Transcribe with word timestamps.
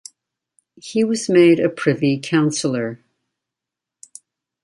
He 0.81 1.03
was 1.03 1.29
made 1.29 1.59
a 1.59 1.69
Privy 1.69 2.17
Councillor. 2.19 3.03